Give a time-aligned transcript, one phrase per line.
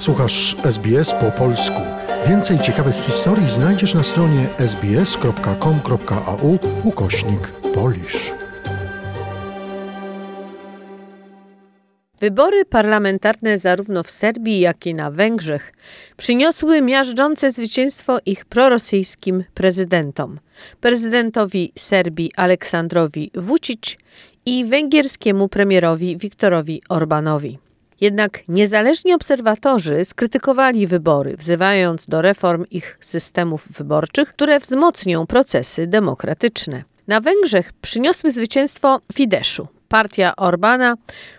[0.00, 1.80] Słuchasz SBS po polsku.
[2.28, 8.32] Więcej ciekawych historii znajdziesz na stronie sbs.com.au ukośnik polisz.
[12.20, 15.72] Wybory parlamentarne zarówno w Serbii, jak i na Węgrzech
[16.16, 20.40] przyniosły miażdżące zwycięstwo ich prorosyjskim prezydentom.
[20.80, 23.96] Prezydentowi Serbii Aleksandrowi Vucic
[24.46, 27.69] i węgierskiemu premierowi Viktorowi Orbanowi.
[28.00, 36.84] Jednak niezależni obserwatorzy skrytykowali wybory, wzywając do reform ich systemów wyborczych, które wzmocnią procesy demokratyczne.
[37.06, 39.68] Na Węgrzech przyniosły zwycięstwo Fideszu.
[39.88, 40.94] Partia Orbana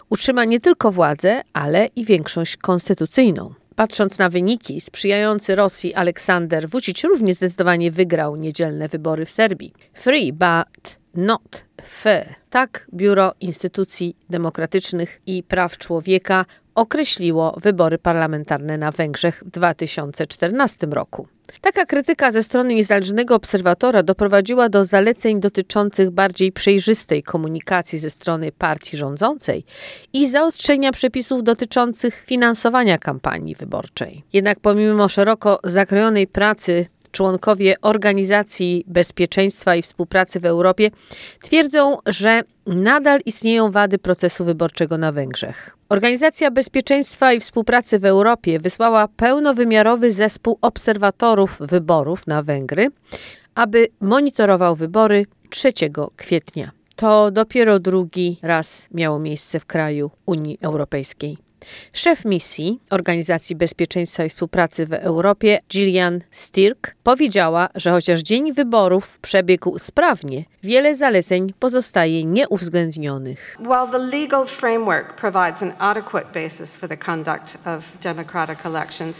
[0.10, 3.54] utrzyma nie tylko władzę, ale i większość konstytucyjną.
[3.76, 9.74] Patrząc na wyniki, sprzyjający Rosji Aleksander Vucic równie zdecydowanie wygrał niedzielne wybory w Serbii.
[9.94, 12.36] Free, but not fair.
[12.50, 21.28] Tak Biuro Instytucji Demokratycznych i Praw Człowieka określiło wybory parlamentarne na Węgrzech w 2014 roku.
[21.62, 28.52] Taka krytyka ze strony niezależnego obserwatora doprowadziła do zaleceń dotyczących bardziej przejrzystej komunikacji ze strony
[28.52, 29.66] partii rządzącej
[30.13, 34.24] i zaostrzenia przepisów dotyczących finansowania kampanii wyborczej.
[34.34, 40.90] Jednak pomimo szeroko zakrojonej pracy członkowie Organizacji Bezpieczeństwa i Współpracy w Europie
[41.43, 45.77] twierdzą, że nadal istnieją wady procesu wyborczego na Węgrzech.
[45.89, 52.87] Organizacja Bezpieczeństwa i Współpracy w Europie wysłała pełnowymiarowy zespół obserwatorów wyborów na Węgry,
[53.55, 55.73] aby monitorował wybory 3
[56.15, 56.71] kwietnia.
[56.95, 61.37] To dopiero drugi raz miało miejsce w kraju Unii Europejskiej.
[61.93, 69.19] Szef misji Organizacji Bezpieczeństwa i Współpracy w Europie, Gillian Stirk, powiedziała, że chociaż dzień wyborów
[69.22, 73.57] przebiegł sprawnie, wiele zaleceń pozostaje nieuwzględnionych.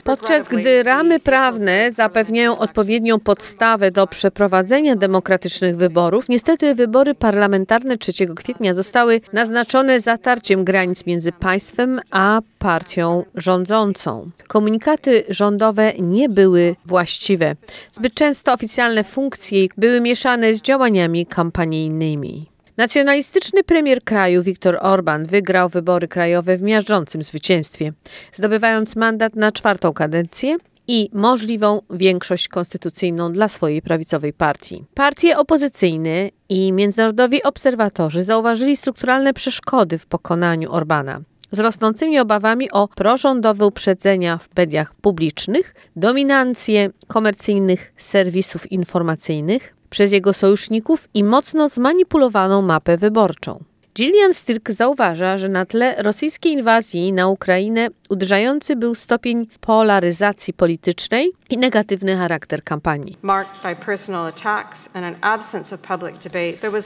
[0.04, 8.12] Podczas gdy ramy prawne zapewniają odpowiednią podstawę do przeprowadzenia demokratycznych wyborów, niestety wybory parlamentarne 3
[8.36, 14.30] kwietnia zostały naznaczone zatarciem granic między państwem a partią rządzącą.
[14.48, 17.56] Komunikaty rządowe nie były właściwe.
[17.92, 22.52] Zbyt często oficjalne funkcje były mieszane z działaniami kampanijnymi.
[22.78, 27.94] Nacjonalistyczny premier kraju Viktor Orban wygrał wybory krajowe w miażdżącym zwycięstwie,
[28.34, 34.86] zdobywając mandat na czwartą kadencję i możliwą większość konstytucyjną dla swojej prawicowej partii.
[34.94, 42.88] Partie opozycyjne i międzynarodowi obserwatorzy zauważyli strukturalne przeszkody w pokonaniu Orbana z rosnącymi obawami o
[42.88, 52.62] prorządowe uprzedzenia w mediach publicznych, dominancję komercyjnych serwisów informacyjnych przez jego sojuszników i mocno zmanipulowaną
[52.62, 53.64] mapę wyborczą.
[53.96, 61.32] Gillian Stirk zauważa, że na tle rosyjskiej inwazji na Ukrainę uderzający był stopień polaryzacji politycznej
[61.50, 63.18] i negatywny charakter kampanii.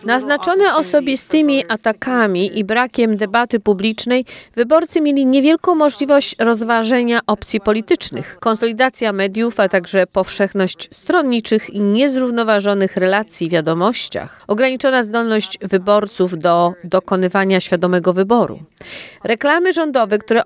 [0.06, 4.26] Naznaczone osobistymi atakami i brakiem debaty publicznej,
[4.56, 8.38] wyborcy mieli niewielką możliwość rozważenia opcji politycznych.
[8.40, 16.74] Konsolidacja mediów, a także powszechność stronniczych i niezrównoważonych relacji w wiadomościach, ograniczona zdolność wyborców do
[16.84, 18.60] dokonywania świadomego wyboru.
[19.24, 20.42] Reklamy rządowe, które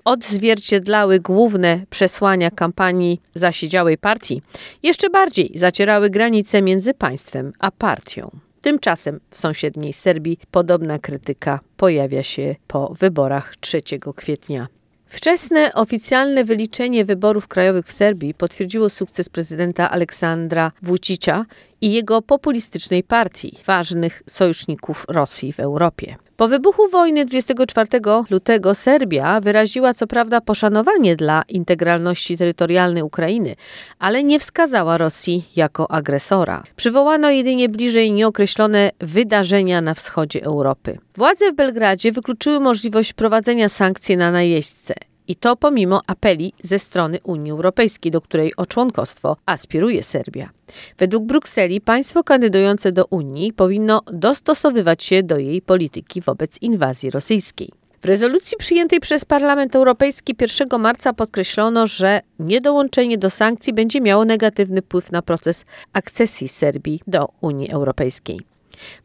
[0.69, 4.41] odzwierciedlały główne przesłania kampanii zasiedziałej partii,
[4.83, 8.29] jeszcze bardziej zacierały granice między państwem a partią.
[8.61, 13.81] Tymczasem w sąsiedniej Serbii podobna krytyka pojawia się po wyborach 3
[14.15, 14.67] kwietnia.
[15.05, 21.45] Wczesne oficjalne wyliczenie wyborów krajowych w Serbii potwierdziło sukces prezydenta Aleksandra Vucicia
[21.81, 26.15] i jego populistycznej partii, ważnych sojuszników Rosji w Europie.
[26.39, 27.87] Po wybuchu wojny 24
[28.29, 33.55] lutego Serbia wyraziła co prawda poszanowanie dla integralności terytorialnej Ukrainy,
[33.99, 36.63] ale nie wskazała Rosji jako agresora.
[36.75, 40.97] Przywołano jedynie bliżej nieokreślone wydarzenia na wschodzie Europy.
[41.15, 45.08] Władze w Belgradzie wykluczyły możliwość prowadzenia sankcji na najeźdźce.
[45.29, 50.49] I to pomimo apeli ze strony Unii Europejskiej, do której o członkostwo aspiruje Serbia.
[50.97, 57.69] Według Brukseli państwo kandydujące do Unii powinno dostosowywać się do jej polityki wobec inwazji rosyjskiej.
[58.01, 64.25] W rezolucji przyjętej przez Parlament Europejski 1 marca podkreślono, że niedołączenie do sankcji będzie miało
[64.25, 68.39] negatywny wpływ na proces akcesji Serbii do Unii Europejskiej.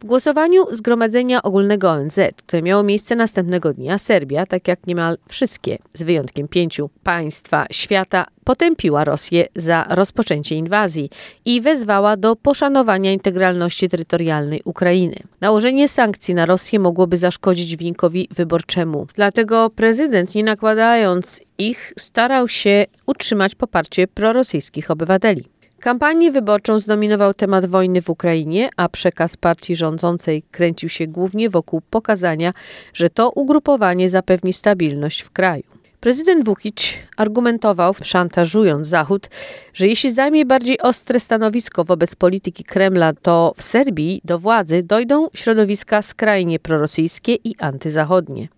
[0.00, 5.78] W głosowaniu Zgromadzenia Ogólnego ONZ, które miało miejsce następnego dnia, Serbia, tak jak niemal wszystkie,
[5.94, 11.10] z wyjątkiem pięciu państwa świata, potępiła Rosję za rozpoczęcie inwazji
[11.44, 15.16] i wezwała do poszanowania integralności terytorialnej Ukrainy.
[15.40, 19.06] Nałożenie sankcji na Rosję mogłoby zaszkodzić wynikowi wyborczemu.
[19.14, 25.44] Dlatego prezydent, nie nakładając ich, starał się utrzymać poparcie prorosyjskich obywateli.
[25.80, 31.80] Kampanię wyborczą zdominował temat wojny w Ukrainie, a przekaz partii rządzącej kręcił się głównie wokół
[31.90, 32.52] pokazania,
[32.92, 35.64] że to ugrupowanie zapewni stabilność w kraju.
[36.00, 39.30] Prezydent Vukic argumentował, szantażując Zachód,
[39.74, 45.28] że jeśli zajmie bardziej ostre stanowisko wobec polityki Kremla, to w Serbii do władzy dojdą
[45.34, 48.48] środowiska skrajnie prorosyjskie i antyzachodnie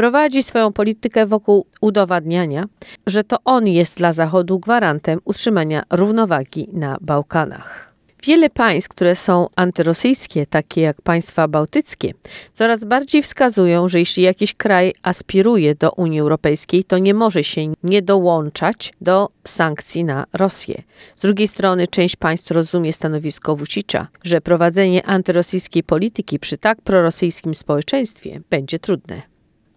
[0.00, 2.64] prowadzi swoją politykę wokół udowadniania,
[3.06, 7.94] że to on jest dla Zachodu gwarantem utrzymania równowagi na Bałkanach.
[8.22, 12.14] Wiele państw, które są antyrosyjskie, takie jak państwa bałtyckie,
[12.52, 17.60] coraz bardziej wskazują, że jeśli jakiś kraj aspiruje do Unii Europejskiej, to nie może się
[17.82, 20.82] nie dołączać do sankcji na Rosję.
[21.16, 27.54] Z drugiej strony część państw rozumie stanowisko Vucicza, że prowadzenie antyrosyjskiej polityki przy tak prorosyjskim
[27.54, 29.29] społeczeństwie będzie trudne.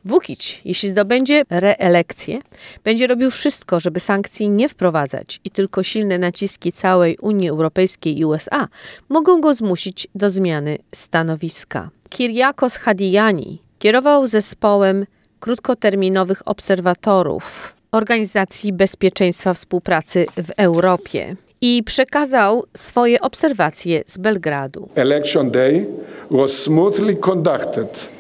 [0.05, 2.39] Vukic, jeśli zdobędzie reelekcję,
[2.83, 8.25] będzie robił wszystko, żeby sankcji nie wprowadzać i tylko silne naciski całej Unii Europejskiej i
[8.25, 8.67] USA
[9.09, 11.89] mogą go zmusić do zmiany stanowiska.
[12.09, 15.05] Kyriakos Hadijani kierował zespołem
[15.39, 24.89] krótkoterminowych obserwatorów Organizacji Bezpieczeństwa Współpracy w Europie i przekazał swoje obserwacje z Belgradu.
[24.95, 25.87] Election day
[26.31, 28.12] was smoothly conducted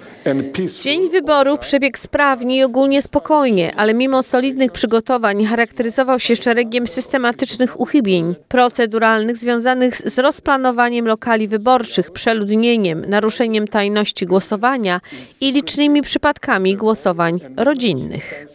[0.81, 7.79] Dzień wyboru przebiegł sprawnie i ogólnie spokojnie, ale mimo solidnych przygotowań charakteryzował się szeregiem systematycznych
[7.79, 15.01] uchybień proceduralnych związanych z rozplanowaniem lokali wyborczych, przeludnieniem, naruszeniem tajności głosowania
[15.41, 18.45] i licznymi przypadkami głosowań rodzinnych.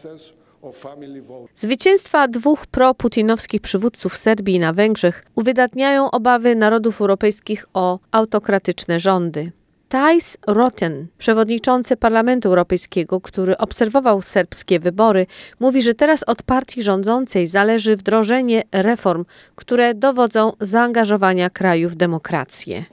[1.56, 9.52] Zwycięstwa dwóch pro-putinowskich przywódców Serbii na Węgrzech uwydatniają obawy narodów europejskich o autokratyczne rządy.
[9.88, 15.26] Thijs Rotten, przewodniczący Parlamentu Europejskiego, który obserwował serbskie wybory,
[15.60, 19.24] mówi, że teraz od partii rządzącej zależy wdrożenie reform,
[19.54, 22.84] które dowodzą zaangażowania kraju w demokrację.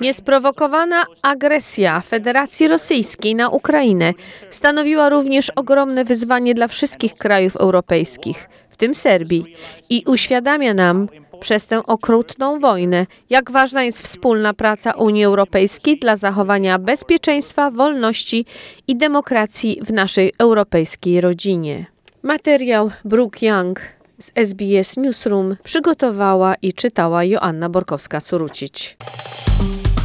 [0.00, 4.12] Niesprowokowana agresja Federacji Rosyjskiej na Ukrainę
[4.50, 9.56] stanowiła również ogromne wyzwanie dla wszystkich krajów europejskich, w tym Serbii,
[9.90, 11.08] i uświadamia nam,
[11.42, 18.46] przez tę okrutną wojnę, jak ważna jest wspólna praca Unii Europejskiej dla zachowania bezpieczeństwa, wolności
[18.88, 21.86] i demokracji w naszej europejskiej rodzinie.
[22.22, 23.80] Materiał Brooke Young
[24.18, 28.96] z SBS Newsroom przygotowała i czytała Joanna Borkowska-Surucić.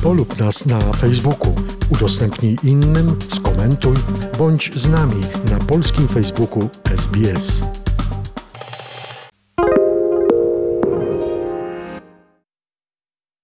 [0.03, 1.55] Polub nas na Facebooku,
[1.91, 3.95] udostępnij innym, skomentuj,
[4.37, 7.63] bądź z nami na polskim Facebooku SBS.